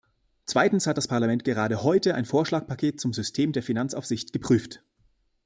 [0.47, 4.83] Zweitens hat das Parlament gerade heute ein Vorschlagpaket zum System der Finanzaufsicht geprüft.